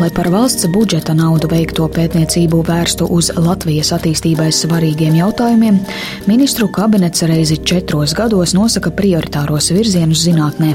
Lai 0.00 0.08
par 0.10 0.30
valsts 0.32 0.64
budžeta 0.72 1.12
naudu 1.12 1.44
veikto 1.50 1.84
pētniecību 1.92 2.62
vērstu 2.64 3.04
uz 3.12 3.26
Latvijas 3.36 3.90
attīstībai 3.92 4.46
svarīgiem 4.48 5.18
jautājumiem, 5.18 5.76
ministru 6.24 6.70
kabinets 6.72 7.20
reizi 7.28 7.58
četros 7.60 8.14
gados 8.16 8.54
nosaka 8.56 8.88
prioritāros 8.96 9.68
virzienus 9.76 10.22
zinātnē. 10.24 10.70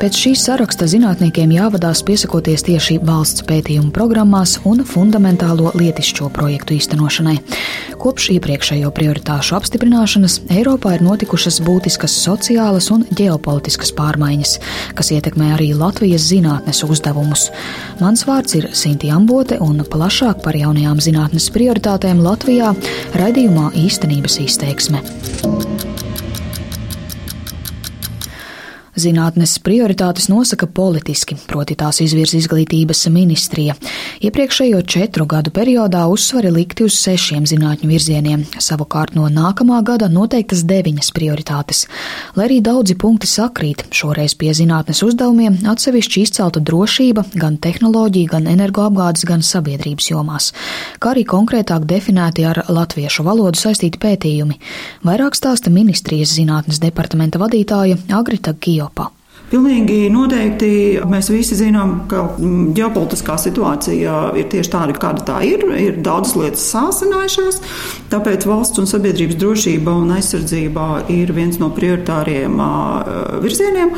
Pēc 0.00 0.16
šīs 0.16 0.46
saraksta 0.48 0.88
zinātniekiem 0.88 1.52
jāvadās 1.52 2.00
piesakoties 2.08 2.64
tieši 2.64 2.96
valsts 3.04 3.44
pētījumu 3.44 3.92
programmās 3.92 4.56
un 4.64 4.80
fundamentālo 4.88 5.74
lietišķo 5.76 6.30
projektu 6.32 6.78
īstenošanai. 6.78 7.36
Kopš 8.00 8.30
iepriekšējo 8.38 8.88
prioritāšu 8.96 9.58
apstiprināšanas 9.60 10.38
Eiropā 10.56 10.96
ir 10.96 11.04
notikušas 11.04 11.60
būtiskas 11.64 12.16
sociālas 12.24 12.88
un 12.96 13.04
ģeopolitiskas 13.12 13.92
pārmaiņas, 13.96 14.56
kas 14.96 15.12
ietekmē 15.18 15.52
arī 15.58 15.70
Latvijas 15.76 16.30
zinātnes 16.32 16.80
uzdevumus. 16.88 17.50
Mans 18.00 18.24
vārds 18.28 18.53
ir 18.58 18.68
Sinti 18.76 19.10
Ambote 19.12 19.58
un 19.62 19.82
plašāk 19.90 20.42
par 20.44 20.56
jaunajām 20.58 21.02
zinātnes 21.02 21.50
prioritātēm 21.54 22.22
Latvijā 22.24 22.72
raidījumā 23.18 23.70
īstenības 23.84 24.40
izteiksme. 24.46 25.02
Zinātnes 28.94 29.56
prioritātes 29.58 30.28
nosaka 30.30 30.68
politiski, 30.70 31.34
proti 31.50 31.74
tās 31.74 31.98
izvirza 32.04 32.36
izglītības 32.38 33.00
ministrija. 33.10 33.74
Iepriekšējo 34.22 34.82
četru 34.86 35.26
gadu 35.26 35.50
periodā 35.50 36.04
uzsvari 36.06 36.52
likti 36.54 36.86
uz 36.86 36.94
sešiem 37.02 37.42
zinātņu 37.50 37.90
virzieniem, 37.90 38.44
savukārt 38.62 39.16
no 39.18 39.26
nākamā 39.26 39.80
gada 39.82 40.06
noteiktas 40.06 40.62
deviņas 40.70 41.10
prioritātes. 41.16 41.88
Lai 42.36 42.46
arī 42.46 42.60
daudzi 42.62 42.94
punkti 42.94 43.26
sakrīt, 43.26 43.82
šoreiz 43.90 44.36
pie 44.38 44.52
zinātnes 44.54 45.02
uzdevumiem 45.02 45.58
atsevišķi 45.74 46.22
izcelta 46.28 46.62
drošība 46.62 47.26
gan 47.34 47.58
tehnoloģija, 47.58 48.30
gan 48.36 48.46
energoapgādes, 48.54 49.26
gan 49.26 49.42
sabiedrības 49.42 50.12
jomās, 50.12 50.52
kā 51.02 51.16
arī 51.16 51.26
konkrētāk 51.34 51.88
definēti 51.90 52.46
ar 52.46 52.62
latviešu 52.70 53.26
valodu 53.26 53.58
saistīti 53.58 53.98
pētījumi. 54.06 54.60
Vairāk 55.02 55.34
stāsta 55.34 55.74
ministrijas 55.74 56.38
zinātnes 56.38 56.78
departamenta 56.78 57.42
vadītāja 57.42 57.98
Agrita 58.14 58.54
Gijo. 58.54 58.83
Eiropā. 58.84 59.10
Pilnīgi 59.54 60.08
noteikti 60.10 60.68
mēs 61.06 61.28
visi 61.30 61.54
zinām, 61.54 62.08
ka 62.10 62.24
mm, 62.32 62.72
ģeopolitiskā 62.74 63.36
situācija 63.38 64.14
ir 64.34 64.48
tieši 64.50 64.70
tāda, 64.72 64.96
kāda 64.98 65.22
tā 65.28 65.36
ir. 65.46 65.62
Ir 65.78 66.00
daudzas 66.02 66.34
lietas 66.40 66.64
sāsinājušās, 66.72 67.60
tāpēc 68.10 68.48
valsts 68.50 68.82
un 68.82 68.90
sabiedrības 68.90 69.38
drošība 69.38 69.94
un 70.00 70.10
aizsardzība 70.16 71.04
ir 71.14 71.30
viens 71.36 71.60
no 71.62 71.68
prioritāriem 71.76 72.58
virzieniem. 73.44 73.94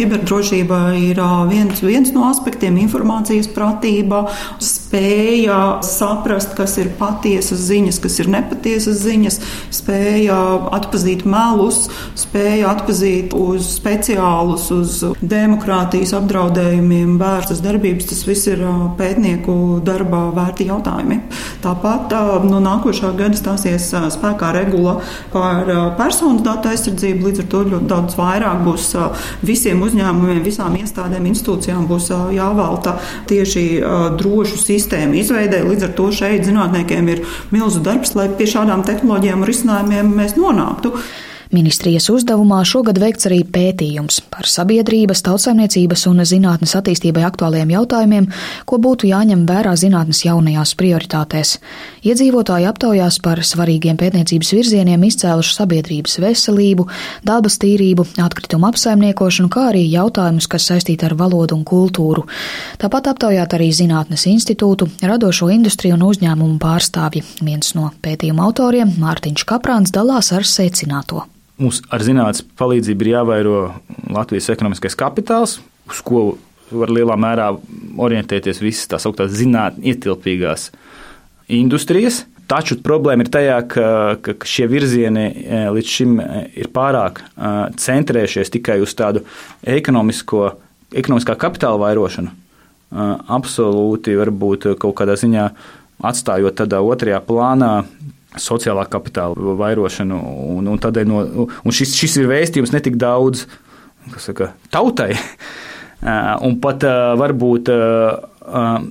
Kiberdrošība 0.00 0.80
ir 0.98 1.22
viens, 1.52 1.84
viens 1.86 2.10
no 2.16 2.26
aspektiem- 2.26 2.80
informācijas 2.86 3.46
pratība, 3.54 4.24
spēja 4.58 5.84
saprast, 5.86 6.56
kas 6.58 6.76
ir 6.82 6.90
patiesas 6.98 7.62
ziņas, 7.68 8.02
kas 8.02 8.18
ir 8.18 8.32
nepatiesas 8.34 8.98
ziņas, 9.06 9.38
spēja 9.70 10.42
atpazīt 10.74 11.22
melus, 11.22 11.86
spēja 12.18 12.74
atpazīt 12.74 13.38
uz 13.38 13.70
speciālus 13.78 14.79
uz 14.80 14.96
demokrātijas 15.20 16.14
apdraudējumiem 16.18 17.14
vērstas 17.20 17.60
darbības, 17.64 18.08
tas 18.10 18.24
viss 18.26 18.48
ir 18.50 18.62
pētnieku 18.98 19.54
darbā 19.86 20.26
vērti 20.36 20.66
jautājumi. 20.70 21.20
Tāpat 21.64 22.14
no 22.48 22.60
nākošā 22.64 23.12
gada 23.18 23.38
stāsies 23.38 23.90
spēkā 24.16 24.50
regula 24.56 24.96
par 25.32 25.68
personu 25.98 26.42
datu 26.46 26.72
aizsardzību, 26.72 27.28
līdz 27.28 27.44
ar 27.44 27.48
to 27.52 27.62
ļoti 27.74 27.90
daudz 27.90 28.18
vairāk 28.18 28.64
būs 28.66 28.90
visiem 29.46 29.82
uzņēmumiem, 29.86 30.42
visām 30.44 30.76
iestādēm, 30.80 31.28
institūcijām 31.30 31.86
būs 31.90 32.10
jāvalta 32.36 32.96
tieši 33.30 33.64
drošu 34.20 34.60
sistēmu 34.60 35.20
izveidē. 35.20 35.62
Līdz 35.68 35.88
ar 35.88 35.96
to 35.98 36.10
šeit 36.14 36.46
zinātniekiem 36.48 37.10
ir 37.12 37.24
milzu 37.54 37.82
darbs, 37.84 38.16
lai 38.18 38.30
pie 38.34 38.48
šādām 38.50 38.86
tehnoloģijām 38.88 39.44
un 39.44 39.50
risinājumiem 39.52 40.14
mēs 40.16 40.38
nonāktu. 40.40 40.96
Ministrijas 41.50 42.04
uzdevumā 42.12 42.60
šogad 42.62 43.00
veikts 43.02 43.26
arī 43.26 43.40
pētījums 43.42 44.20
par 44.30 44.46
sabiedrības, 44.46 45.18
tautsaimniecības 45.26 46.04
un 46.06 46.22
zinātnes 46.22 46.76
attīstībai 46.78 47.24
aktuāliem 47.26 47.72
jautājumiem, 47.74 48.28
ko 48.70 48.78
būtu 48.78 49.08
jāņem 49.08 49.42
vērā 49.48 49.72
zinātnes 49.74 50.20
jaunajās 50.22 50.76
prioritātēs. 50.78 51.56
Iedzīvotāji 52.06 52.68
aptaujās 52.70 53.18
par 53.24 53.42
svarīgiem 53.42 53.98
pētniecības 53.98 54.52
virzieniem 54.54 55.08
izcēluši 55.08 55.56
sabiedrības 55.56 56.14
veselību, 56.22 56.86
dabas 57.26 57.58
tīrību, 57.64 58.06
atkritumu 58.22 58.70
apsaimniekošanu, 58.70 59.50
kā 59.50 59.66
arī 59.72 59.82
jautājumus, 59.90 60.46
kas 60.54 60.70
saistīti 60.70 61.10
ar 61.10 61.16
valodu 61.18 61.58
un 61.58 61.66
kultūru. 61.66 62.28
Tāpat 62.78 63.10
aptaujāt 63.16 63.58
arī 63.58 63.72
Zinātnes 63.74 64.28
institūtu, 64.30 64.86
radošo 65.02 65.50
industriju 65.50 65.98
un 65.98 66.06
uzņēmumu 66.12 66.62
pārstāvji. 66.62 67.26
Viens 67.42 67.74
no 67.74 67.90
pētījuma 68.06 68.46
autoriem, 68.46 68.94
Mārtiņš 69.02 69.48
Kaprāns, 69.50 69.90
dalās 69.98 70.30
ar 70.36 70.46
secināto 70.46 71.26
mums 71.60 71.82
ar 71.92 72.04
zinātnes 72.04 72.42
palīdzību 72.58 73.06
ir 73.06 73.12
jāvairo 73.14 73.58
Latvijas 74.10 74.50
ekonomiskais 74.54 74.96
kapitāls, 74.98 75.58
uz 75.90 76.00
ko 76.04 76.24
var 76.70 76.92
lielā 76.92 77.16
mērā 77.18 77.50
orientēties 78.00 78.62
visas 78.62 78.90
tās 78.90 79.06
augstās 79.08 79.34
zinātnē 79.38 79.92
ietilpīgās 79.92 80.70
industrijas. 81.50 82.24
Taču 82.50 82.80
problēma 82.82 83.22
ir 83.22 83.30
tajā, 83.30 83.56
ka, 83.70 83.88
ka 84.18 84.34
šie 84.48 84.66
virzieni 84.70 85.26
e, 85.30 85.58
līdz 85.70 85.90
šim 85.96 86.16
e, 86.18 86.40
ir 86.58 86.70
pārāk 86.74 87.20
e, 87.22 87.50
centrējušies 87.78 88.50
tikai 88.56 88.80
uz 88.82 88.94
tādu 88.98 89.22
ekonomiskā 89.62 91.36
kapitāla 91.38 91.78
vairošanu. 91.84 92.34
Absolūti, 93.30 94.16
varbūt 94.18 94.64
kaut 94.82 94.96
kādā 94.98 95.14
ziņā 95.14 95.44
atstājot 96.10 96.56
tādā 96.58 96.80
otrajā 96.82 97.20
plānā 97.22 97.84
sociālā 98.38 98.84
kapitāla 98.90 99.56
vairošanu. 99.58 100.18
Un, 100.58 100.70
un, 100.70 100.80
no, 101.10 101.22
un 101.46 101.74
šis, 101.74 101.96
šis 101.98 102.20
ir 102.20 102.30
vēstījums 102.30 102.74
ne 102.74 102.82
tik 102.84 102.98
daudz 103.00 103.46
saka, 104.20 104.52
tautai, 104.72 105.12
un 106.46 106.58
pat 106.62 106.86
varbūt 107.20 107.72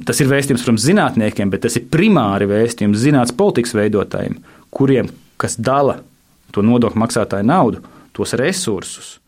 tas 0.07 0.21
ir 0.21 0.29
vēstījums, 0.29 0.63
protams, 0.63 0.85
zinātniekiem, 0.85 1.49
bet 1.51 1.65
tas 1.65 1.75
ir 1.79 1.87
primāri 1.91 2.47
vēstījums 2.49 3.01
zinātnīs 3.01 3.35
politikas 3.37 3.75
veidotājiem, 3.75 4.37
kuriem, 4.75 5.09
kas 5.41 5.57
dala 5.59 5.99
to 6.55 6.63
nodokļu 6.65 7.01
maksātāju 7.01 7.47
naudu, 7.47 7.83
tos 8.15 8.35
resursus 8.39 9.18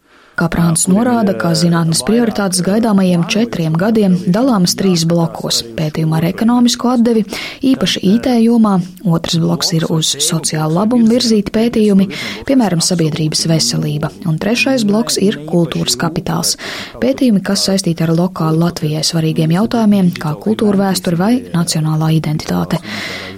Kaprāns 0.42 0.88
norāda, 0.90 1.36
ka 1.38 1.52
zinātnes 1.54 2.00
prioritātes 2.02 2.64
gaidāmajiem 2.66 3.28
četriem 3.30 3.76
gadiem 3.78 4.16
dalāmas 4.34 4.74
trīs 4.74 5.04
blokos- 5.06 5.60
pētījumā 5.78 6.18
ar 6.18 6.26
ekonomisko 6.32 6.96
atdevi, 6.96 7.22
īpaši 7.62 8.02
IT 8.02 8.30
jomā, 8.42 8.72
otrs 9.06 9.38
bloks 9.38 9.70
ir 9.78 9.86
uz 9.94 10.16
sociālu 10.18 10.80
labumu 10.80 11.06
virzīti 11.14 11.54
pētījumi, 11.54 12.10
piemēram, 12.50 12.82
sabiedrības 12.82 13.46
veselība, 13.54 14.10
un 14.26 14.40
trešais 14.40 14.84
bloks 14.84 15.20
ir 15.22 15.38
kultūras 15.46 15.96
kapitāls- 15.96 16.58
pētījumi, 17.04 17.44
kas 17.44 17.68
saistīti 17.68 18.02
ar 18.02 18.10
lokāli 18.10 18.58
Latvijai 18.58 19.06
svarīgiem 19.06 19.54
jautājumiem, 19.54 20.12
kā 20.18 20.34
kultūra 20.42 20.90
vēsture 20.90 21.18
vai 21.18 21.42
nacionālā 21.54 22.20
identitāte. 22.20 22.80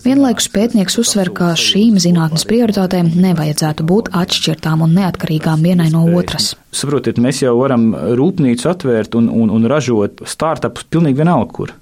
Vienlaikus 0.06 0.48
pētnieks 0.48 0.98
uzsver, 0.98 1.34
ka 1.34 1.52
šīm 1.54 2.00
zinātnes 2.00 2.48
prioritātēm 2.48 3.14
nevajadzētu 3.14 3.84
būt 3.84 4.10
atšķirtām 4.12 4.82
un 4.84 4.96
neatkarīgām 4.96 5.60
vienai 5.62 5.92
no 5.92 6.08
otras. 6.18 6.56
Saprotiet, 6.74 7.20
mēs 7.22 7.44
jau 7.44 7.54
varam 7.60 7.92
rūpnīcu 8.18 8.68
atvērt 8.72 9.16
un, 9.20 9.30
un, 9.30 9.52
un 9.54 9.70
ražot 9.70 10.24
startupus 10.26 10.88
pilnīgi 10.90 11.22
vienalga, 11.22 11.52
kur. 11.54 11.74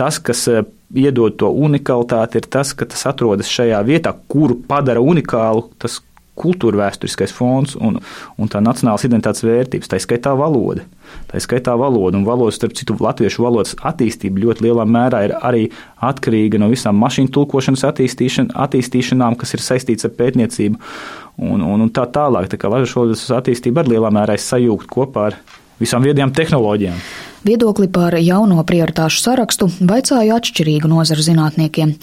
Tas, 0.00 0.18
kas 0.22 0.42
eh, 0.50 0.64
iedod 0.96 1.36
to 1.38 1.50
unikalitāti, 1.54 2.40
ir 2.40 2.48
tas, 2.50 2.72
ka 2.74 2.88
tas 2.90 3.06
atrodas 3.06 3.50
šajā 3.52 3.78
vietā, 3.86 4.14
kuru 4.32 4.58
padara 4.66 5.02
unikālu 5.04 5.68
tas 5.78 6.00
kultūra 6.40 6.84
vēsturiskais 6.84 7.34
fons 7.36 7.76
un, 7.76 7.98
un 8.40 8.50
tā 8.50 8.62
nacionālās 8.64 9.04
identitātes 9.06 9.44
vērtības, 9.46 9.90
tā 9.90 10.00
skaitā 10.02 10.32
valoda. 10.38 10.86
Tā 11.30 11.40
skaitā 11.42 11.74
valoda, 11.78 12.18
un 12.18 12.26
valodas, 12.26 12.58
starp 12.58 12.76
citu, 12.78 12.96
latviešu 13.00 13.44
valodas 13.44 13.76
attīstība 13.76 14.44
ļoti 14.44 14.66
lielā 14.68 14.86
mērā 14.88 15.24
ir 15.26 15.34
arī 15.38 15.64
atkarīga 16.06 16.60
no 16.62 16.70
visām 16.70 16.98
mašīnu 17.02 17.32
tulkošanas 17.34 17.86
attīstīšan, 17.90 18.52
attīstīšanām, 18.66 19.38
kas 19.40 19.56
ir 19.56 19.64
saistīts 19.64 20.06
ar 20.08 20.14
pētniecību 20.18 20.78
un, 21.40 21.64
un, 21.64 21.86
un 21.86 21.90
tā 21.94 22.06
tālāk. 22.14 22.50
Tā 22.52 22.60
kā 22.60 22.70
latviešu 22.72 23.02
valodas 23.02 23.26
attīstība 23.40 23.84
arī 23.84 23.96
lielā 23.96 24.12
mērā 24.14 24.38
ir 24.38 24.44
sajūgta 24.44 24.94
kopā 24.94 25.30
ar 25.32 25.40
visām 25.80 26.06
viedajām 26.06 26.34
tehnoloģijām. 26.36 27.04
Viedokli 27.40 27.86
par 27.88 28.12
jauno 28.20 28.60
prioritāšu 28.68 29.22
sarakstu 29.22 29.70
vaicāju 29.80 30.34
atšķirīgu 30.34 30.88
nozaru 30.92 31.22
zinātniekiem. 31.24 31.94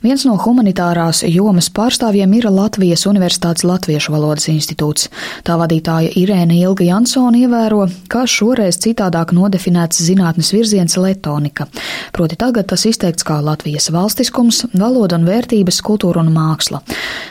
Viens 0.00 0.22
no 0.24 0.38
humanitārās 0.40 1.20
jomas 1.28 1.68
pārstāvjiem 1.76 2.32
ir 2.38 2.46
Latvijas 2.48 3.04
Universitātes 3.10 3.66
Latviešu 3.68 4.14
valodas 4.14 4.48
institūts. 4.48 5.10
Tā 5.44 5.58
vadītāja 5.60 6.14
Irēna 6.16 6.56
Ilga 6.56 6.86
Jansona 6.88 7.42
ievēro, 7.42 7.82
ka 8.08 8.22
šoreiz 8.24 8.78
citādāk 8.80 9.34
nodefinēts 9.36 10.00
zinātnes 10.00 10.54
virziens 10.56 10.96
letonika. 10.96 11.68
Proti 12.16 12.40
tagad 12.40 12.70
tas 12.72 12.86
izteikts 12.88 13.26
kā 13.28 13.36
Latvijas 13.44 13.90
valstiskums, 13.92 14.62
valoda 14.72 15.20
un 15.20 15.28
vērtības, 15.28 15.82
kultūra 15.84 16.24
un 16.24 16.32
māksla. 16.32 16.80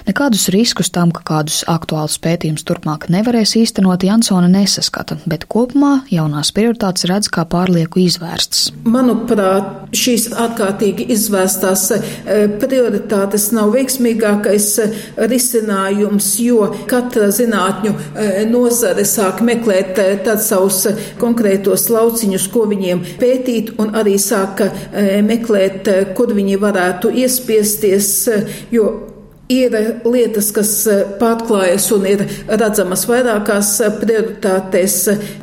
Nekādus 0.05 0.51
riskus 0.53 0.93
tam, 0.93 1.09
ka 1.09 1.25
kādus 1.25 1.63
aktuālus 1.65 2.21
pētījumus 2.21 2.67
turpmāk 2.69 3.09
nevarēs 3.09 3.57
īstenot, 3.57 4.05
Jansona 4.05 4.53
nesaskata, 4.53 5.17
bet 5.25 5.49
kopumā 5.49 6.03
jaunās 6.13 6.53
prioritātes 6.53 7.09
redz 7.09 7.33
kā 7.33 7.47
pārlieku 7.55 8.01
izvērstas. 8.03 8.69
Manuprāt, 8.85 9.93
šīs 9.95 10.27
ārkārtīgi 10.35 11.07
izvērstās 11.15 11.85
eh, 11.95 12.03
prioritātes 12.61 13.49
nav 13.55 13.73
veiksmīgākais 13.75 14.67
eh, 14.83 14.99
risinājums, 15.31 16.33
jo 16.43 16.69
katra 16.91 17.31
zinātņu 17.35 17.95
eh, 17.95 18.43
nozare 18.51 19.07
sāk 19.07 19.41
meklēt 19.45 19.95
tad 20.25 20.43
savus 20.43 20.83
konkrētos 21.21 21.87
lauciņus, 21.93 22.49
ko 22.53 22.65
viņiem 22.71 23.03
pētīt, 23.21 23.75
un 23.81 23.95
arī 23.95 24.17
sāk 24.21 24.63
meklēt, 25.25 25.87
kur 26.17 26.33
viņi 26.35 26.57
varētu 26.61 27.11
iespiesties, 27.23 28.11
jo 28.73 28.89
Ir 29.45 29.75
lietas, 30.09 30.47
kas 30.49 30.69
eh, 30.89 31.03
pārklājas 31.19 31.91
un 31.93 32.05
ir 32.09 32.23
redzamas 32.49 33.03
vairākās 33.05 33.67
eh, 33.85 33.91
prioritātēs. 34.01 34.95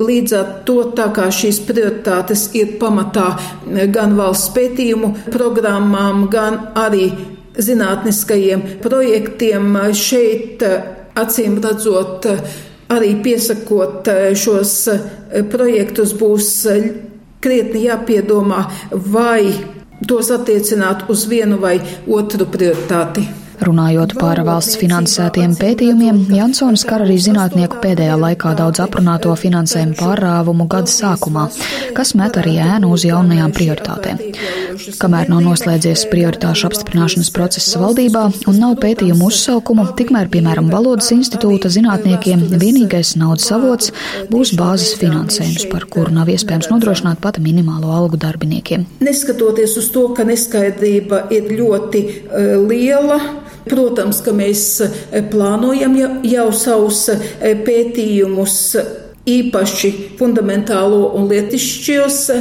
Līdz 0.02 0.32
ar 0.34 0.49
to, 0.66 0.78
tā 0.99 1.04
kā 1.14 1.28
šīs 1.31 1.60
prioritātes 1.69 2.49
ir 2.58 2.72
pamatā 2.81 3.28
eh, 3.37 3.84
gan 3.94 4.16
valsts 4.19 4.50
pētījumu 4.56 5.12
programmām, 5.28 6.25
gan 6.32 6.58
arī 6.75 7.12
zinātniskajiem 7.54 8.64
projektiem, 8.82 9.69
šeit 9.94 10.64
acīm 11.14 11.60
redzot, 11.62 12.26
arī 12.90 13.12
piesakot 13.22 14.08
šos 14.34 14.72
projektus, 15.52 16.16
būs 16.19 16.48
krietni 17.44 17.84
jāpiedomā, 17.84 18.64
vai 19.14 19.52
tos 20.08 20.32
attiecināt 20.34 21.06
uz 21.12 21.28
vienu 21.31 21.60
vai 21.62 21.76
otru 22.08 22.48
prioritāti. 22.50 23.41
Runājot 23.62 24.16
par 24.18 24.40
valsts 24.42 24.74
finansētiem 24.80 25.52
pētījumiem, 25.54 26.16
Jansons 26.34 26.82
skar 26.82 27.04
arī 27.04 27.14
zinātnieku 27.22 27.78
pēdējā 27.82 28.16
laikā 28.18 28.56
daudz 28.58 28.80
aprunāto 28.82 29.30
finansējumu 29.38 29.94
pārrāvumu 30.00 30.66
gada 30.72 30.90
sākumā, 30.90 31.44
kas 31.94 32.10
met 32.18 32.40
arī 32.40 32.56
ēnu 32.64 32.90
uz 32.96 33.04
jaunajām 33.06 33.54
prioritātēm. 33.54 34.18
Kamēr 34.98 35.30
nav 35.30 35.44
noslēdzies 35.46 36.08
prioritāšu 36.10 36.66
apstiprināšanas 36.70 37.30
process 37.36 37.76
valdībā 37.78 38.24
un 38.50 38.58
nav 38.58 38.74
pētījumu 38.82 39.28
uzsaukumu, 39.30 39.86
tikmēr, 40.00 40.32
piemēram, 40.32 40.72
Valodas 40.72 41.12
institūta 41.14 41.70
zinātniekiem 41.70 42.42
vienīgais 42.56 43.14
naudas 43.20 43.46
avots 43.54 43.94
būs 44.32 44.56
bāzes 44.58 44.96
finansējums, 44.98 45.68
par 45.70 45.86
kuru 45.92 46.16
nav 46.18 46.32
iespējams 46.34 46.72
nodrošināt 46.72 47.22
pat 47.22 47.38
minimālo 47.38 47.94
algu 47.94 48.18
darbiniekiem. 48.18 48.88
Neskatoties 49.06 49.78
uz 49.78 49.92
to, 49.94 50.08
ka 50.16 50.26
neskaidrība 50.26 51.28
ir 51.30 51.52
ļoti 51.62 52.04
uh, 52.08 52.54
liela, 52.66 53.20
Protams, 53.68 54.20
ka 54.24 54.34
mēs 54.34 54.64
e, 54.82 55.22
plānojam 55.30 55.94
jau, 56.26 56.48
savus 56.56 57.04
e, 57.12 57.54
pētījumus 57.62 58.58
īpaši 59.32 59.90
fundamentālo 60.18 61.12
un 61.14 61.28
lietišķos 61.30 62.20
e, 62.34 62.38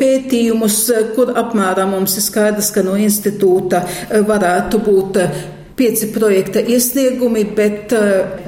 pētījumus, 0.00 0.80
kur 1.14 1.30
apmēram 1.38 1.94
mums 1.94 2.18
ir 2.18 2.26
skaidrs, 2.26 2.72
ka 2.74 2.82
no 2.86 2.96
institūta 2.98 3.84
varētu 4.26 4.82
būt 4.88 5.22
pieci 5.76 6.08
projekta 6.10 6.62
iesniegumi, 6.64 7.44
bet 7.54 7.92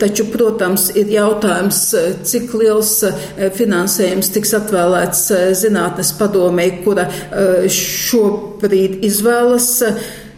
taču, 0.00 0.24
protams, 0.32 0.88
ir 0.96 1.10
jautājums, 1.12 1.82
cik 2.24 2.54
liels 2.56 2.94
finansējums 3.54 4.32
tiks 4.32 4.56
atvēlēts 4.56 5.26
zinātnes 5.60 6.14
padomē, 6.16 6.70
kura 6.86 7.04
šobrīd 7.68 9.04
izvēlas 9.06 9.68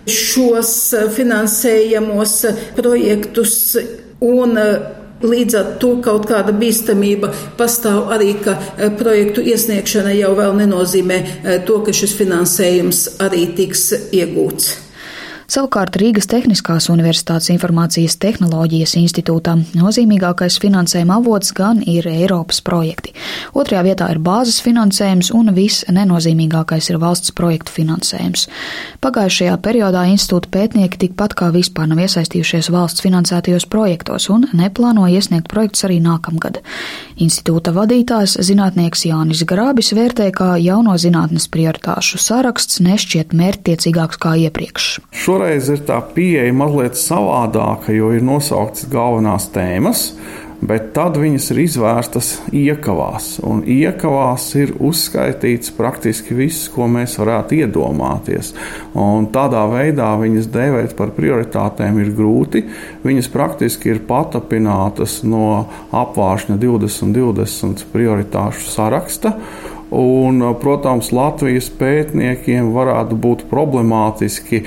šos 0.09 0.73
eh, 0.95 1.11
finansējamos 1.13 2.39
eh, 2.49 2.65
projektus 2.79 3.77
un 4.21 4.59
eh, 4.59 4.97
Līdz 5.21 5.55
ar 5.59 5.67
to 5.77 5.91
kaut 6.01 6.25
kāda 6.31 6.55
bīstamība 6.57 7.29
pastāv 7.59 8.09
arī, 8.15 8.31
ka 8.41 8.55
projektu 8.97 9.45
iesniegšana 9.45 10.15
jau 10.17 10.31
vēl 10.39 10.55
nenozīmē 10.63 11.19
to, 11.69 11.77
ka 11.85 11.93
šis 11.93 12.15
finansējums 12.17 13.03
arī 13.21 13.43
tiks 13.59 13.91
iegūts. 14.17 14.71
Savukārt 15.51 15.97
Rīgas 15.99 16.29
Tehniskās 16.31 16.85
Universitātes 16.93 17.49
informācijas 17.51 18.15
tehnoloģijas 18.23 18.93
institūtā 19.01 19.57
nozīmīgākais 19.75 20.61
finansējuma 20.63 21.17
avots 21.19 21.51
gan 21.59 21.81
ir 21.91 22.07
Eiropas 22.07 22.61
projekti. 22.63 23.11
Otrajā 23.59 23.81
vietā 23.89 24.07
ir 24.15 24.21
bāzes 24.23 24.61
finansējums 24.63 25.33
un 25.35 25.51
viss 25.57 25.83
nenozīmīgākais 25.91 26.93
ir 26.93 27.01
valsts 27.03 27.35
projektu 27.35 27.75
finansējums. 27.81 28.45
Pagājušajā 29.03 29.57
periodā 29.65 30.05
institūta 30.13 30.53
pētnieki 30.55 31.01
tikpat 31.03 31.35
kā 31.41 31.51
vispār 31.51 31.91
nav 31.91 32.05
iesaistījušies 32.05 32.71
valsts 32.71 33.03
finansētajos 33.03 33.67
projektos 33.75 34.29
un 34.31 34.47
neplāno 34.55 35.09
iesniegt 35.11 35.51
projektus 35.51 35.83
arī 35.91 35.99
nākamgad. 36.07 36.63
Institūta 37.19 37.75
vadītājs 37.75 38.37
zinātnieks 38.47 39.03
Jānis 39.11 39.43
Grābis 39.51 39.91
vērtē, 39.99 40.31
ka 40.31 40.55
jauno 40.63 40.95
zinātnes 40.95 41.51
prioritāšu 41.51 42.23
saraksts 42.23 42.79
nešķiet 42.87 43.35
mērķtiecīgāks 43.35 44.23
kā 44.23 44.39
iepriekš. 44.47 44.89
Šo 45.11 45.40
Šoreiz 45.41 45.71
ir 45.73 45.79
tā 45.89 45.97
pieeja 46.13 46.53
mazliet 46.53 46.99
savādāka, 47.01 47.95
jo 47.97 48.11
ir 48.13 48.21
nosauktas 48.21 48.85
galvenās 48.93 49.47
tēmas, 49.55 50.03
bet 50.61 50.91
tad 50.93 51.17
viņas 51.17 51.47
ir 51.55 51.61
izvērstas 51.63 52.29
iekavās. 52.53 53.31
Un 53.49 53.63
iekavās 53.65 54.51
ir 54.61 54.75
uzskaitīts 54.77 55.73
praktiski 55.79 56.37
viss, 56.37 56.69
ko 56.69 56.91
mēs 56.93 57.17
varētu 57.23 57.57
iedomāties. 57.63 58.53
Un 58.93 59.31
tādā 59.33 59.65
veidā 59.73 60.11
viņas 60.21 60.53
dēvēt 60.53 60.93
par 61.01 61.15
prioritātēm 61.17 62.03
ir 62.05 62.13
grūti. 62.21 62.67
Viņas 63.09 63.33
praktiski 63.33 63.95
ir 63.95 64.05
patapinātas 64.05 65.23
no 65.25 65.71
apvāršņa 66.05 66.61
2020 66.61 67.89
prioritāšu 67.97 68.69
saraksta. 68.77 69.39
Un, 69.91 70.45
protams, 70.61 71.09
Latvijas 71.11 71.67
pētniekiem 71.81 72.69
varētu 72.77 73.17
būt 73.19 73.49
problemātiski 73.51 74.61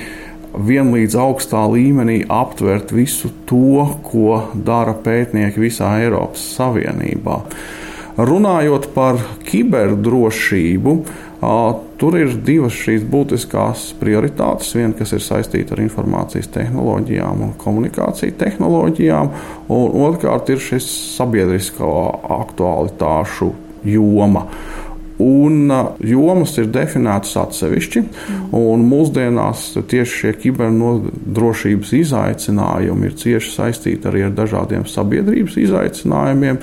vienlīdz 0.54 1.16
augstā 1.18 1.64
līmenī 1.70 2.22
aptvert 2.30 2.92
visu 2.94 3.30
to, 3.48 3.86
ko 4.06 4.40
dara 4.54 4.94
pētnieki 4.94 5.62
visā 5.66 5.96
Eiropas 6.02 6.44
Savienībā. 6.56 7.40
Runājot 8.14 8.92
par 8.94 9.18
kiberdrošību, 9.48 10.92
tur 11.98 12.18
ir 12.20 12.36
divas 12.46 12.76
šīs 12.78 13.02
būtiskās 13.10 13.88
prioritātes. 13.98 14.70
Viena, 14.76 14.94
kas 14.94 15.16
ir 15.16 15.24
saistīta 15.24 15.74
ar 15.74 15.82
informācijas 15.82 16.52
tehnoloģijām 16.54 17.42
un 17.48 17.52
komunikāciju 17.58 18.36
tehnoloģijām, 18.38 19.34
un 19.74 19.98
otrkārt 20.06 20.54
ir 20.54 20.62
šis 20.62 20.86
sabiedrisko 21.16 21.90
aktualitāšu 22.38 23.50
joma. 23.84 24.46
Un 25.22 25.70
jomas 26.02 26.56
ir 26.58 26.66
definētas 26.74 27.36
atsevišķi, 27.38 28.00
un 28.58 28.82
mūsdienās 28.90 29.68
tieši 29.90 30.18
šie 30.20 30.32
kiberdrošības 30.42 31.92
izaicinājumi 32.00 33.06
ir 33.06 33.14
cieši 33.20 33.52
saistīti 33.54 34.10
arī 34.10 34.24
ar 34.26 34.34
dažādiem 34.34 34.88
sabiedrības 34.90 35.58
izaicinājumiem 35.62 36.58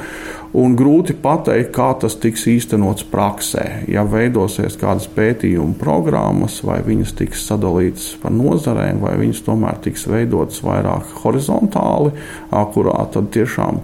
un 0.58 0.76
grūti 0.78 1.16
pateikt, 1.22 1.72
kā 1.76 1.92
tas 2.02 2.18
tiks 2.22 2.46
īstenots 2.52 3.06
praksē. 3.12 3.66
Ja 3.92 4.04
veidosies 4.08 4.78
kādas 4.80 5.08
pētījuma 5.12 5.78
programmas, 5.80 6.60
vai 6.68 6.80
viņas 6.86 7.16
tiks 7.20 7.46
sadalītas 7.48 8.12
pa 8.22 8.32
nozarēm, 8.34 9.02
vai 9.04 9.16
viņas 9.22 9.44
tomēr 9.48 9.80
tiks 9.86 10.08
veidotas 10.12 10.62
vairāk 10.66 11.16
horizontāli, 11.24 12.14
kurā 12.74 12.98
tad 13.14 13.32
tiešām 13.36 13.82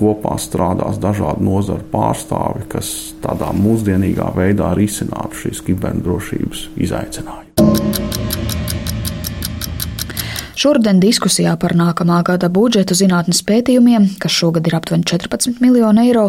kopā 0.00 0.36
strādās 0.40 1.00
dažādu 1.02 1.44
nozaru 1.44 1.84
pārstāvi, 1.92 2.64
kas 2.72 2.92
tādā 3.24 3.50
mūsdienīgā 3.56 4.30
veidā 4.36 4.72
risinātu 4.78 5.44
šīs 5.44 5.64
kiberdrošības 5.66 6.68
izaicinājumus. 6.80 8.29
Šodien 10.60 10.98
diskusijā 11.00 11.54
par 11.56 11.72
nākamā 11.72 12.18
gada 12.20 12.50
budžetu 12.52 12.92
zinātnes 12.92 13.38
pētījumiem, 13.48 14.10
kas 14.20 14.34
šogad 14.42 14.66
ir 14.68 14.74
aptuveni 14.76 15.06
14 15.08 15.62
miljoni 15.64 16.02
eiro, 16.02 16.26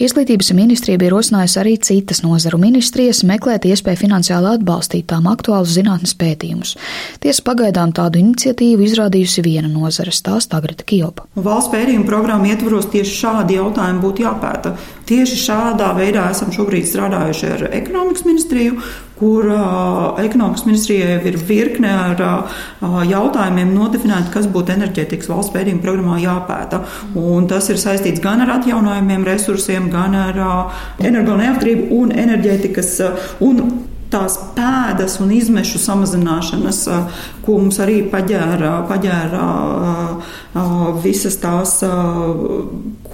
Izglītības 0.00 0.54
ministrija 0.56 0.96
bija 1.02 1.12
rosinājusi 1.12 1.58
arī 1.60 1.74
citas 1.84 2.22
nozaru 2.24 2.56
ministrijas 2.62 3.20
meklēt 3.28 3.66
iespēju 3.68 4.00
finansiāli 4.06 4.54
atbalstīt 4.54 5.10
tām 5.12 5.28
aktuālus 5.28 5.74
zinātnes 5.76 6.16
pētījumus. 6.16 6.72
Tiesa 7.20 7.44
pagaidām 7.44 7.92
tādu 7.92 8.22
iniciatīvu 8.22 8.88
izrādījusi 8.88 9.44
viena 9.44 9.68
nozara- 9.68 10.16
stāsta 10.20 10.62
Agrita 10.62 10.88
Kjopa. 10.88 11.28
Valsts 11.36 11.74
pētījuma 11.74 12.08
programma 12.08 12.48
ietvaros 12.54 12.88
tieši 12.88 13.20
šādi 13.20 13.60
jautājumi 13.60 14.00
būtu 14.00 14.24
jāpēta. 14.24 14.78
Tieši 15.04 15.36
šādā 15.44 15.92
veidā 15.92 16.30
esam 16.30 16.48
šobrīd 16.48 16.88
strādājuši 16.88 17.52
ar 17.52 17.68
ekonomikas 17.68 18.24
ministriju, 18.24 18.80
kur 19.18 19.46
uh, 19.46 20.18
ekonomikas 20.18 20.64
ministrijai 20.66 21.20
ir 21.30 21.38
virkne 21.48 21.90
ar 21.94 22.22
uh, 22.24 22.98
jautājumiem 23.06 23.70
nodefinēti, 23.76 24.32
kas 24.34 24.48
būtu 24.50 24.74
enerģētikas 24.74 25.30
valsts 25.30 25.54
pētījuma 25.54 25.84
programmā 25.84 26.18
jāpēta. 26.22 26.82
Un 27.20 27.46
tas 27.50 27.70
ir 27.70 27.78
saistīts 27.80 28.22
gan 28.24 28.42
ar 28.42 28.56
atjaunojumiem 28.58 29.26
resursiem, 29.28 29.90
gan 29.94 30.18
ar 30.18 30.42
uh, 30.42 30.86
energo 30.98 31.38
neatkarību 31.38 31.90
un 32.02 32.14
enerģētikas. 32.24 32.94
Un 33.44 33.62
tās 34.12 34.36
pēdas 34.56 35.18
un 35.22 35.32
izmešu 35.34 35.80
samazināšanas, 35.82 36.80
ko 37.44 37.58
mums 37.60 37.78
arī 37.82 38.02
paģēra, 38.12 38.72
paģēra 38.90 39.46
visas 41.04 41.36
tās 41.42 41.80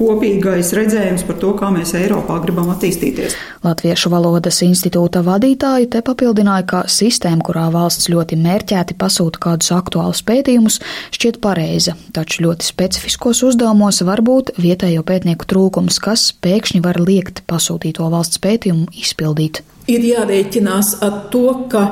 kopīgais 0.00 0.72
redzējums 0.76 1.24
par 1.28 1.38
to, 1.40 1.52
kā 1.58 1.70
mēs 1.74 1.94
Eiropā 1.98 2.38
gribam 2.44 2.70
attīstīties. 2.72 3.36
Latviešu 3.64 4.12
valodas 4.12 4.62
institūta 4.64 5.20
vadītāji 5.24 5.90
te 5.92 6.00
papildināja, 6.04 6.66
ka 6.68 6.82
sistēma, 6.88 7.44
kurā 7.44 7.66
valsts 7.72 8.08
ļoti 8.12 8.38
mērķēti 8.40 8.96
pasūta 9.00 9.42
kādus 9.44 9.72
aktuālus 9.76 10.22
pētījumus, 10.28 10.80
šķiet 11.16 11.40
pareiza, 11.44 11.96
taču 12.16 12.46
ļoti 12.46 12.68
specifiskos 12.70 13.42
uzdevumos 13.50 14.00
var 14.08 14.24
būt 14.24 14.54
vietējo 14.60 15.04
pētnieku 15.04 15.48
trūkums, 15.48 16.00
kas 16.00 16.30
pēkšņi 16.44 16.84
var 16.84 17.00
liekt 17.00 17.44
pasūtīto 17.50 18.08
valsts 18.12 18.40
pētījumu 18.40 18.88
izpildīt 18.96 19.64
ir 19.88 20.08
jārēķinās 20.12 20.96
ar 21.06 21.22
to, 21.32 21.46
ka 21.72 21.84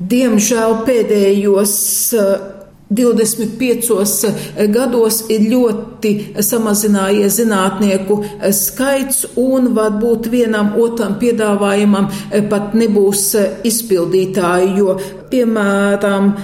diemžēl 0.00 0.82
pēdējos 0.86 1.74
25 2.90 4.24
eh, 4.28 4.34
eh, 4.56 4.66
gados 4.70 5.24
ir 5.30 5.48
ļoti 5.50 6.12
samazinājies 6.38 7.40
zinātnieku 7.40 8.20
eh, 8.22 8.52
skaits, 8.54 9.24
un 9.36 9.72
varbūt 9.74 10.30
vienam 10.30 10.74
otram 10.78 11.16
piedāvājumam 11.18 12.10
pat 12.50 12.74
nebūs 12.78 13.28
izpildītāji, 13.66 14.76
jo, 14.78 14.98
piemēram, 15.30 16.34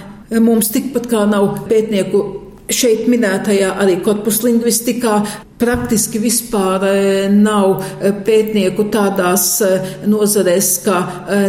mums 0.42 0.72
tikpat 0.74 1.06
kā 1.12 1.26
nav 1.30 1.62
pētnieku 1.68 2.41
šeit 2.74 3.06
minētajā 3.10 3.74
arī 3.82 3.98
korpuslingvistikā 4.04 5.16
praktiski 5.62 6.18
vispār 6.22 6.86
e, 6.88 6.96
nav 7.30 7.78
e, 7.78 8.10
pētnieku 8.26 8.88
tādās 8.92 9.46
e, 9.62 9.70
nozarēs 10.10 10.74
kā 10.86 10.98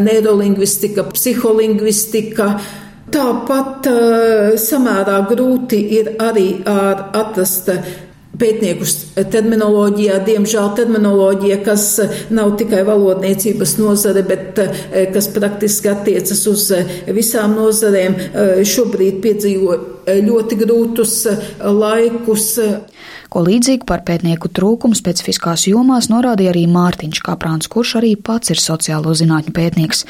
neirolingvistika, 0.06 1.08
psiholingvistika. 1.16 2.54
Tāpat 3.14 3.86
samērā 4.58 5.20
grūti 5.30 5.78
ir 6.00 6.08
arī 6.24 6.48
atrast 6.66 7.70
pētniekus 8.40 8.96
terminoloģijā, 9.34 10.18
diemžēl 10.28 10.72
terminoloģija, 10.78 11.60
kas 11.66 11.86
nav 12.34 12.56
tikai 12.60 12.82
valodniecības 12.88 13.76
nozare, 13.82 14.24
bet 14.28 14.62
kas 15.14 15.30
praktiski 15.36 15.92
attiecas 15.92 16.46
uz 16.50 16.68
visām 17.14 17.58
nozarēm, 17.60 18.18
šobrīd 18.68 19.22
piedzīvo 19.24 19.78
ļoti 20.28 20.60
grūtus 20.64 21.18
laikus. 21.62 22.50
Ko 23.34 23.42
līdzīgi 23.42 23.88
par 23.90 24.04
pētnieku 24.06 24.52
trūkumu 24.54 24.94
specifiskās 24.94 25.64
jomās 25.66 26.06
norādīja 26.12 26.52
arī 26.52 26.68
Mārtiņš 26.70 27.22
Kaprāns, 27.26 27.70
kurš 27.72 27.96
arī 28.04 28.12
pats 28.14 28.54
ir 28.54 28.62
sociālo 28.62 29.10
zinātņu 29.18 29.56
pētnieks. 29.56 30.04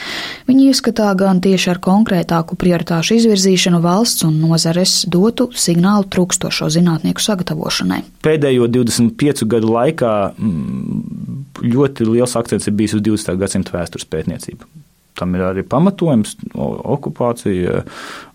Viņi 0.49 0.67
ieskatā 0.73 1.07
gan 1.15 1.39
tieši 1.43 1.71
ar 1.71 1.79
konkrētāku 1.85 2.59
prioritāšu 2.59 3.21
izvirzīšanu 3.21 3.79
valsts 3.85 4.27
un 4.27 4.41
nozares 4.43 4.97
dotu 5.07 5.47
signālu 5.55 6.09
trūkstošo 6.11 6.67
zinātnieku 6.75 7.23
sagatavošanai. 7.23 8.03
Pēdējo 8.27 8.67
25 8.75 9.47
gadu 9.55 9.71
laikā 9.71 10.13
mm, 10.35 11.43
ļoti 11.63 12.11
liels 12.11 12.35
akcents 12.35 12.67
ir 12.67 12.75
bijis 12.75 12.99
uz 12.99 13.07
20. 13.07 13.39
gadsimta 13.39 13.79
vēstures 13.79 14.09
pētniecību. 14.11 14.82
Tam 15.23 15.37
ir 15.37 15.45
arī 15.47 15.63
pamatojums, 15.63 16.35
okupācija 16.53 17.85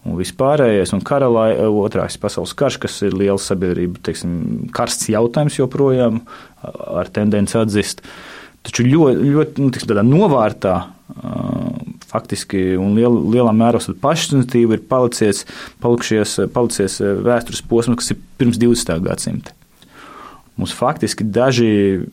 un 0.08 0.16
vispārējais, 0.16 0.94
un 0.96 1.02
kara 1.04 1.28
lai, 1.28 1.50
otrās 1.68 2.16
pasaules 2.20 2.54
karš, 2.56 2.78
kas 2.80 2.96
ir 3.04 3.16
liels 3.18 3.44
sabiedrība, 3.50 4.00
teiksim, 4.08 4.70
karsts 4.72 5.10
jautājums 5.12 5.58
joprojām 5.58 6.22
ar 6.64 7.10
tendenci 7.12 7.58
atzist. 7.60 8.00
Taču 8.64 8.86
ļoti, 8.88 9.28
ļoti 9.34 9.66
nu, 9.66 9.74
tiksim, 9.74 9.90
tādā 9.92 10.06
novārtā 10.06 10.78
faktiski 12.08 12.62
un 12.80 12.96
liel, 12.96 13.20
lielā 13.36 13.52
mērā 13.52 13.84
pašiniciatīva 14.00 14.78
ir 14.78 14.88
palicies, 14.88 15.44
palikušies, 15.84 16.38
palicies 16.56 16.98
vēstures 17.28 17.64
posms, 17.68 18.00
kas 18.00 18.14
ir 18.14 18.24
pirms 18.40 18.60
20. 18.64 18.96
gadsimta. 19.04 19.57
Mums 20.58 20.74
faktiski 20.74 21.22
daži 21.22 21.68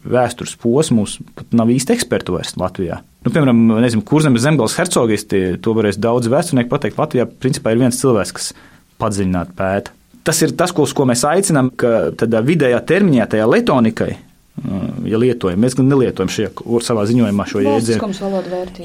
vēstures 0.06 0.54
posmi 0.62 1.06
pat 1.34 1.56
nav 1.58 1.72
īsti 1.74 1.96
eksperti 1.96 2.36
vairs 2.36 2.54
Latvijā. 2.62 3.00
Nu, 3.26 3.32
piemēram, 3.34 3.64
nezinu, 3.82 4.06
kurzemes 4.06 4.44
zemgājas 4.46 4.78
hercogisti, 4.78 5.42
to 5.66 5.74
varēs 5.74 5.98
daudz 5.98 6.30
vēsturnieku 6.30 6.70
pateikt. 6.70 7.00
Latvijā 7.02 7.26
principā 7.26 7.74
ir 7.74 7.82
viens 7.82 7.98
cilvēks, 7.98 8.36
kas 8.38 8.52
padziļināti 9.02 9.58
pēta. 9.58 9.96
Tas 10.26 10.42
ir 10.46 10.54
tas, 10.58 10.74
ko, 10.74 10.86
ko 10.86 11.06
mēs 11.10 11.26
aicinām, 11.26 11.72
ka 11.78 12.12
tādā 12.18 12.42
vidējā 12.46 12.80
termiņā, 12.90 13.28
tajā 13.34 13.50
letonikai, 13.50 14.12
ja 15.06 15.20
lietojam. 15.20 15.60
Mēs 15.62 15.76
gan 15.76 15.90
nelietojam 15.92 16.32
šajā 16.32 16.50
savā 16.86 17.04
ziņojumā 17.10 17.46
šo 17.50 17.64
jēdzienu. 17.66 18.12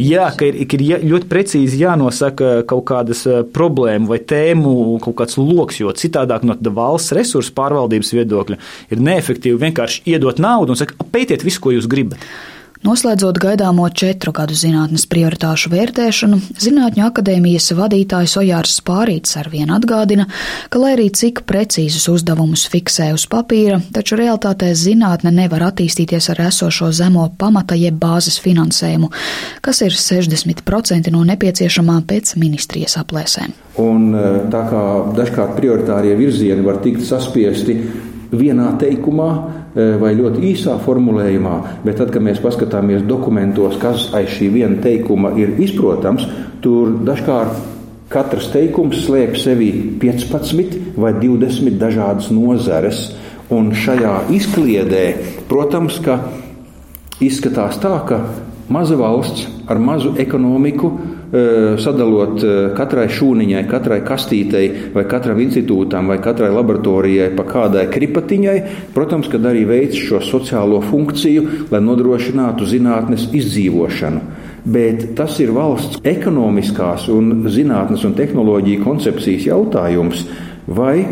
Jā, 0.03 0.27
ka 0.37 0.49
ir, 0.49 0.59
ir 0.67 1.05
ļoti 1.07 1.31
precīzi 1.31 1.81
jānosaka 1.85 2.53
kaut 2.71 2.85
kādas 2.91 3.23
problēmu 3.55 4.11
vai 4.11 4.19
tēmu, 4.19 4.75
kaut 5.05 5.19
kāds 5.23 5.39
loks, 5.39 5.81
jo 5.83 5.95
citādāk 5.95 6.47
no 6.49 6.59
valsts 6.75 7.15
resursu 7.17 7.55
pārvaldības 7.57 8.15
viedokļa 8.19 8.59
ir 8.91 9.05
neefektīvi 9.11 9.63
vienkārši 9.69 10.09
iedot 10.11 10.43
naudu 10.43 10.75
un 10.75 10.81
saka, 10.81 10.99
pētiet 11.15 11.47
visu, 11.47 11.63
ko 11.63 11.77
jūs 11.77 11.89
gribat. 11.91 12.27
Noslēdzot 12.81 13.37
gaidāmo 13.37 13.85
četru 13.93 14.33
gadu 14.33 14.55
zinātnes 14.57 15.03
prioritāšu 15.11 15.69
vērtēšanu, 15.69 16.39
Zinātņu 16.65 17.03
akadēmijas 17.05 17.67
vadītājs 17.77 18.39
Ojārs 18.41 18.79
Spārīts 18.81 19.37
arvien 19.37 19.69
atgādina, 19.77 20.25
ka, 20.73 20.81
lai 20.81 20.95
arī 20.95 21.11
cik 21.13 21.43
precīzus 21.45 22.09
uzdevumus 22.09 22.65
fiksē 22.73 23.11
uz 23.13 23.27
papīra, 23.29 23.83
taču 23.93 24.17
realtātē 24.17 24.71
zinātne 24.73 25.29
nevar 25.43 25.67
attīstīties 25.69 26.31
ar 26.33 26.41
esošo 26.47 26.89
zemo 26.97 27.27
pamata 27.37 27.77
jeb 27.77 28.01
bāzes 28.01 28.41
finansējumu, 28.41 29.13
kas 29.61 29.85
ir 29.85 29.93
60% 29.93 31.13
no 31.13 31.21
nepieciešamā 31.29 31.99
pēc 32.09 32.33
ministrijas 32.41 32.97
aplēsēm. 33.03 33.53
Un, 33.77 34.15
eh, 34.15 34.41
tā 34.49 34.65
kā 34.73 34.87
dažkārt 35.21 35.61
prioritārie 35.61 36.17
virzieni 36.17 36.65
var 36.65 36.81
tikt 36.81 37.05
saspiesti 37.05 37.77
vienā 38.33 38.73
teikumā 38.81 39.31
e, 39.31 39.60
vai 39.75 40.15
ļoti 40.19 40.43
īsā 40.51 40.77
formulējumā, 40.83 41.57
bet 41.85 42.01
tad, 42.01 42.11
kad 42.15 42.25
mēs 42.25 42.41
paskatāmies 42.43 43.05
dokumentos, 43.07 43.77
kas 43.79 44.09
aiz 44.19 44.33
šī 44.35 44.49
viena 44.57 44.81
teikuma 44.83 45.31
ir 45.39 45.55
izprotams, 45.63 46.27
tur 46.65 46.97
dažkārt 47.07 47.61
katrs 48.11 48.51
teikums 48.51 49.05
slēp 49.05 49.39
sevi 49.39 49.71
15 50.03 50.97
vai 50.99 51.15
20 51.21 51.79
dažādas 51.79 52.33
nozares. 52.35 53.11
Un 53.51 53.73
šajā 53.75 54.29
izkliedē, 54.31 55.05
protams, 55.51 55.97
ka 56.03 56.21
izskatās 57.23 57.81
tā, 57.83 57.97
ka 58.07 58.21
maza 58.71 58.95
valsts 58.99 59.49
ar 59.71 59.81
mazu 59.83 60.13
ekonomiku 60.23 60.93
Eh, 60.95 61.20
sadalot 61.79 62.43
eh, 62.43 62.57
katrai 62.75 63.07
šūniņai, 63.15 63.63
katrai 63.71 64.01
kastītei, 64.03 64.91
vai 64.95 65.05
katram 65.07 65.39
institūtam, 65.45 66.11
vai 66.11 66.19
katrai 66.23 66.51
laboratorijai 66.51 67.29
pa 67.37 67.45
kādai 67.47 67.85
kripatiņai, 67.93 68.57
protams, 68.97 69.31
kad 69.31 69.47
arī 69.47 69.63
veic 69.69 69.95
šo 69.95 70.19
sociālo 70.27 70.81
funkciju, 70.83 71.71
lai 71.71 71.83
nodrošinātu 71.87 72.67
zinātnes 72.67 73.29
izdzīvošanu. 73.31 74.25
Bet 74.71 75.13
tas 75.17 75.39
ir 75.41 75.55
valsts 75.55 76.03
ekonomiskās 76.05 77.07
un 77.15 77.47
zinātnes 77.49 78.03
un 78.05 78.19
tehnoloģiju 78.19 78.83
koncepcijas 78.83 79.47
jautājums, 79.53 80.27
vai 80.67 81.07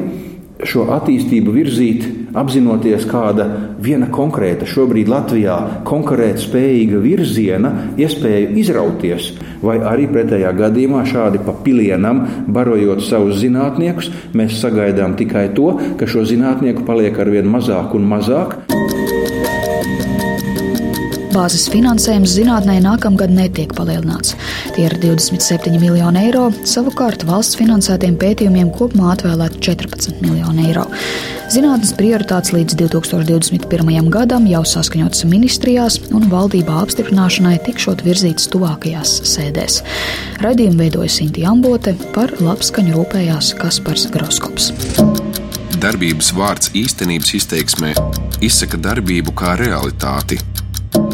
šo 0.66 0.88
attīstību 0.98 1.54
virzīt, 1.54 2.08
apzinoties 2.36 3.06
kāda 3.08 3.46
viena 3.80 4.08
konkrēta, 4.12 4.66
šobrīd 4.68 5.10
Latvijā 5.10 5.58
konkurēt 5.88 6.42
spējīga 6.42 7.02
virziena, 7.02 7.72
iespēju 8.00 8.52
izrauties, 8.60 9.32
vai 9.62 9.78
arī 9.80 10.08
pretējā 10.12 10.52
gadījumā 10.58 11.04
šādi 11.08 11.42
pa 11.46 11.54
pilienam, 11.64 12.24
barojot 12.48 13.04
savus 13.06 13.40
zinātniekus, 13.42 14.10
mēs 14.38 14.58
sagaidām 14.62 15.16
tikai 15.18 15.48
to, 15.56 15.72
ka 15.98 16.08
šo 16.10 16.26
zinātnieku 16.28 16.86
paliek 16.88 17.18
arvien 17.18 17.48
mazāk 17.50 17.96
un 17.98 18.08
mazāk. 18.10 18.58
Datubāzes 21.38 21.68
finansējums 21.70 22.32
zinātnē 22.34 22.80
nākamgad 22.82 23.30
netiek 23.30 23.70
palielināts. 23.78 24.32
Tie 24.74 24.88
ir 24.88 24.96
27 24.98 25.76
miljoni 25.78 26.24
eiro, 26.26 26.48
savukārt 26.66 27.22
valsts 27.28 27.54
finansētiem 27.60 28.16
pētījumiem 28.18 28.72
kopumā 28.74 29.12
atvēlēti 29.12 29.60
14 29.68 30.18
miljoni 30.18 30.64
eiro. 30.66 30.88
Zinātnes 31.54 31.94
prioritātes 31.94 32.50
līdz 32.56 32.74
2021. 32.82 34.10
gadam 34.10 34.50
jau 34.50 34.64
saskaņotas 34.66 35.22
ministrijās 35.30 36.00
un 36.10 36.26
valdībā 36.32 36.80
apstiprināšanai 36.82 37.54
tikšot 37.70 38.02
virzītas 38.02 38.50
tuvākajās 38.50 39.14
sēdēs. 39.36 39.78
Radījumu 40.42 40.82
veidoja 40.82 41.14
Sinti 41.20 41.46
Ambote, 41.46 41.94
par 42.18 42.34
labskaņu 42.42 42.98
rūpējās 42.98 43.54
Kaspars 43.62 44.10
Groskops. 44.10 44.72
Darbības 45.78 46.34
vārds 46.34 46.74
īstenības 46.74 47.36
izteiksmē 47.38 47.94
izsaka 48.42 48.82
darbību 48.82 49.38
kā 49.38 49.54
realitāti. 49.62 50.42